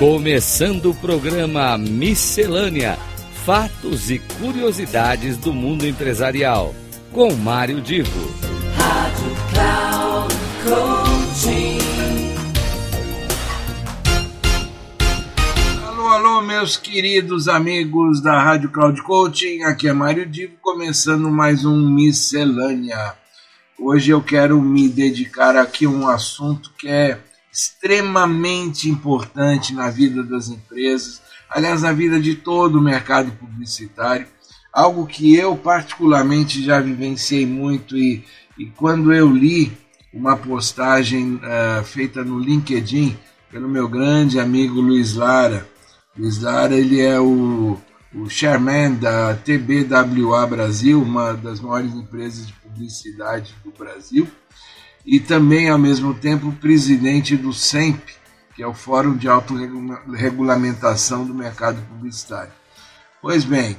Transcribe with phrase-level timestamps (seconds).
[0.00, 2.98] Começando o programa Miscelânea:
[3.44, 6.74] Fatos e Curiosidades do Mundo Empresarial.
[7.12, 8.34] Com Mário Divo.
[8.78, 11.78] Rádio Cloud Coaching.
[15.86, 19.64] Alô, alô, meus queridos amigos da Rádio Cloud Coaching.
[19.64, 23.12] Aqui é Mário Divo, começando mais um Miscelânea.
[23.78, 27.20] Hoje eu quero me dedicar aqui a um assunto que é
[27.52, 34.26] extremamente importante na vida das empresas, aliás, na vida de todo o mercado publicitário,
[34.72, 38.24] algo que eu particularmente já vivenciei muito e,
[38.56, 39.72] e quando eu li
[40.12, 43.16] uma postagem uh, feita no LinkedIn
[43.50, 45.66] pelo meu grande amigo Luiz Lara,
[46.16, 47.76] Luiz Lara ele é o,
[48.14, 54.28] o chairman da TBWA Brasil, uma das maiores empresas de publicidade do Brasil,
[55.04, 58.00] e também, ao mesmo tempo, presidente do SEMP,
[58.54, 62.52] que é o Fórum de Autorregulamentação do Mercado Publicitário.
[63.22, 63.76] Pois bem,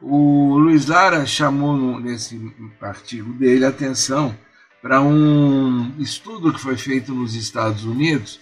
[0.00, 2.40] o Luiz Lara chamou nesse
[2.80, 4.36] artigo dele atenção
[4.80, 8.40] para um estudo que foi feito nos Estados Unidos,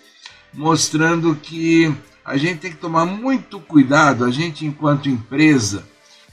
[0.55, 1.93] mostrando que
[2.25, 5.84] a gente tem que tomar muito cuidado, a gente enquanto empresa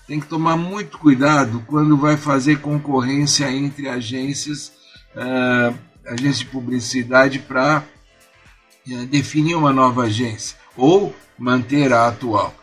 [0.07, 4.71] tem que tomar muito cuidado quando vai fazer concorrência entre agências
[5.15, 7.83] uh, agência de publicidade para
[8.87, 12.53] uh, definir uma nova agência ou manter a atual.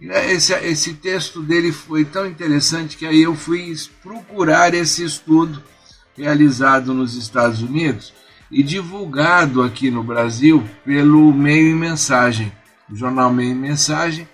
[0.00, 5.62] Esse, esse texto dele foi tão interessante que aí eu fui procurar esse estudo
[6.16, 8.14] realizado nos Estados Unidos
[8.50, 12.50] e divulgado aqui no Brasil pelo Meio e Mensagem,
[12.90, 14.26] o jornal Meio e Mensagem.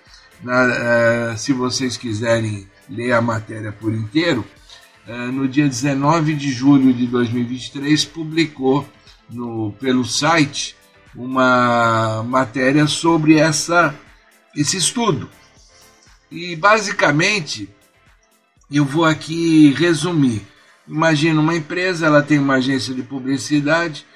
[0.43, 4.45] Na, uh, se vocês quiserem ler a matéria por inteiro,
[5.33, 8.89] no dia 19 de julho de 2023 publicou
[9.31, 10.77] no, pelo site
[11.15, 13.95] uma matéria sobre essa,
[14.55, 15.29] esse estudo.
[16.31, 17.69] E basicamente
[18.71, 20.43] eu vou aqui resumir.
[20.87, 24.07] Imagina uma empresa, ela tem uma agência de publicidade,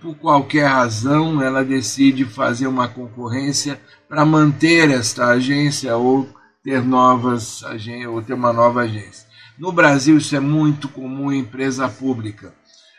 [0.00, 6.28] por qualquer razão ela decide fazer uma concorrência para manter esta agência ou
[6.62, 7.62] ter novas
[8.08, 9.31] ou ter uma nova agência.
[9.58, 12.54] No Brasil isso é muito comum em empresa pública.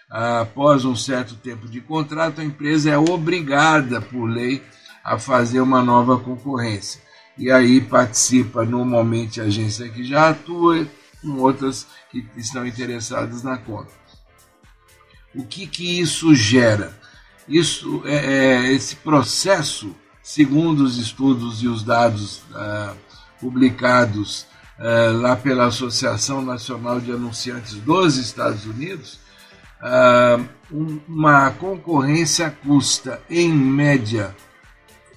[0.10, 4.62] Após um certo tempo de contrato, a empresa é obrigada por lei
[5.04, 7.02] a fazer uma nova concorrência.
[7.38, 10.88] E aí participa normalmente a agência que já atua
[11.22, 13.92] com outras que estão interessadas na conta.
[15.34, 16.94] O que, que isso gera?
[17.48, 22.96] Isso é, esse processo, segundo os estudos e os dados uh,
[23.40, 24.46] publicados
[24.80, 29.20] uh, lá pela Associação Nacional de Anunciantes dos Estados Unidos,
[29.82, 30.46] uh,
[31.08, 34.36] uma concorrência custa, em média,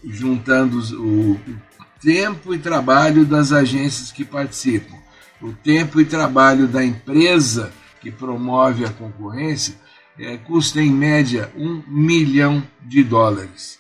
[0.05, 1.41] juntando o, o
[2.01, 4.97] tempo e trabalho das agências que participam,
[5.41, 9.75] o tempo e trabalho da empresa que promove a concorrência,
[10.19, 13.79] é, custa em média um milhão de dólares.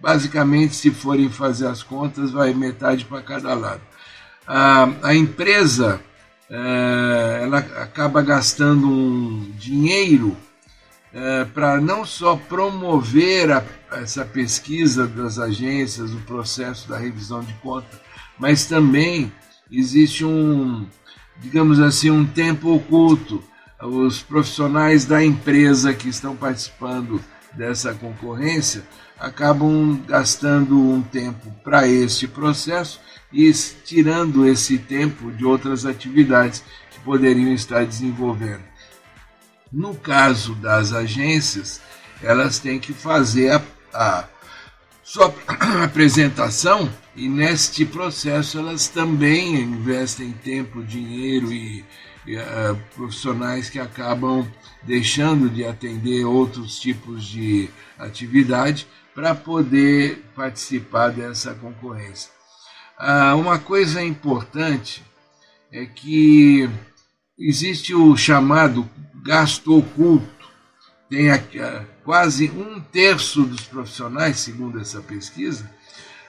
[0.00, 3.80] Basicamente, se forem fazer as contas, vai metade para cada lado.
[4.46, 6.00] A, a empresa
[6.48, 10.36] é, ela acaba gastando um dinheiro
[11.12, 17.52] é, para não só promover a, essa pesquisa das agências, o processo da revisão de
[17.54, 18.00] conta,
[18.38, 19.32] mas também
[19.70, 20.86] existe um,
[21.38, 23.42] digamos assim, um tempo oculto.
[23.82, 27.20] Os profissionais da empresa que estão participando
[27.56, 28.84] dessa concorrência
[29.18, 33.00] acabam gastando um tempo para este processo
[33.32, 33.50] e
[33.84, 38.62] tirando esse tempo de outras atividades que poderiam estar desenvolvendo.
[39.72, 41.80] No caso das agências,
[42.22, 43.62] elas têm que fazer a,
[43.92, 44.24] a
[45.02, 45.34] sua
[45.84, 51.84] apresentação e neste processo elas também investem tempo, dinheiro e,
[52.94, 54.46] profissionais que acabam
[54.82, 57.68] deixando de atender outros tipos de
[57.98, 62.30] atividade para poder participar dessa concorrência.
[62.98, 65.02] Uh, uma coisa importante
[65.72, 66.68] é que
[67.38, 68.88] existe o chamado
[69.22, 70.26] gasto oculto.
[71.08, 75.70] Tem uh, quase um terço dos profissionais, segundo essa pesquisa,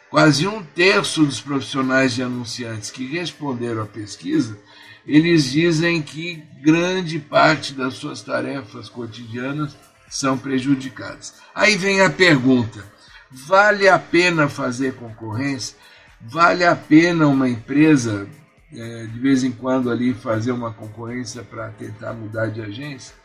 [0.09, 4.57] quase um terço dos profissionais de anunciantes que responderam à pesquisa,
[5.07, 9.75] eles dizem que grande parte das suas tarefas cotidianas
[10.09, 11.35] são prejudicadas.
[11.55, 12.83] Aí vem a pergunta:
[13.31, 15.77] vale a pena fazer concorrência?
[16.19, 18.27] Vale a pena uma empresa
[18.69, 23.15] de vez em quando ali fazer uma concorrência para tentar mudar de agência?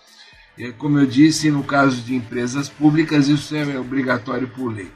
[0.79, 4.91] Como eu disse, no caso de empresas públicas, isso é obrigatório por lei.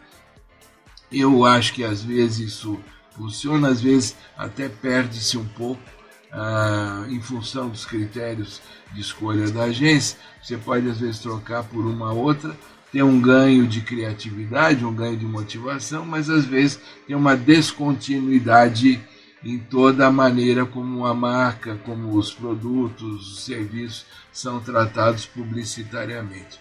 [1.11, 2.79] Eu acho que às vezes isso
[3.17, 5.81] funciona, às vezes até perde-se um pouco
[6.37, 8.61] ah, em função dos critérios
[8.93, 10.19] de escolha da agência.
[10.43, 12.55] Você pode às vezes trocar por uma outra,
[12.93, 19.01] ter um ganho de criatividade, um ganho de motivação, mas às vezes tem uma descontinuidade
[19.43, 26.61] em toda a maneira como a marca, como os produtos, os serviços são tratados publicitariamente.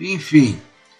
[0.00, 0.58] Enfim,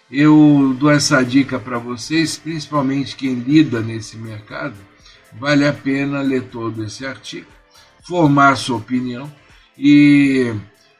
[0.09, 4.75] eu dou essa dica para vocês, principalmente quem lida nesse mercado,
[5.33, 7.47] vale a pena ler todo esse artigo,
[8.09, 9.31] formar sua opinião.
[9.77, 10.51] E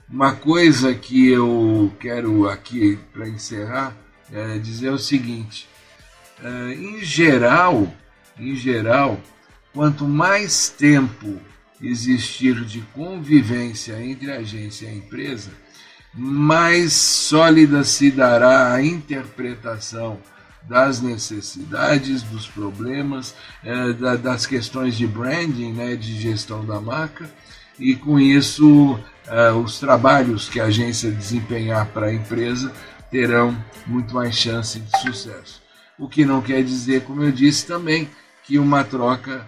[0.07, 3.97] uma coisa que eu quero aqui para encerrar
[4.31, 5.67] é dizer o seguinte:
[6.77, 7.91] em geral,
[8.37, 9.19] em geral,
[9.73, 11.39] quanto mais tempo
[11.81, 15.49] existir de convivência entre a agência e a empresa,
[16.13, 20.19] mais sólida se dará a interpretação
[20.69, 23.33] das necessidades, dos problemas,
[24.21, 27.27] das questões de branding, né, de gestão da marca,
[27.79, 28.99] e com isso
[29.63, 32.71] os trabalhos que a agência desempenhar para a empresa
[33.09, 33.57] terão
[33.87, 35.59] muito mais chance de sucesso.
[35.97, 38.07] O que não quer dizer, como eu disse também,
[38.43, 39.47] que uma troca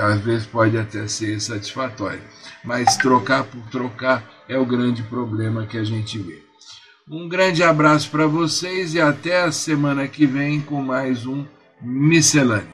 [0.00, 2.22] às vezes pode até ser satisfatória,
[2.62, 6.43] mas trocar por trocar é o grande problema que a gente vê.
[7.10, 11.44] Um grande abraço para vocês e até a semana que vem com mais um
[11.78, 12.68] Miscelâneo.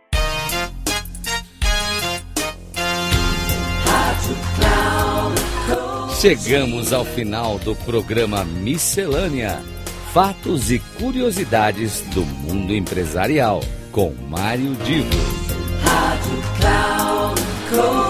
[6.20, 9.60] Chegamos ao final do programa Miscelânea:
[10.14, 13.60] Fatos e curiosidades do mundo empresarial,
[13.90, 15.10] com Mário Divo.
[15.82, 18.09] Rádio Cloud.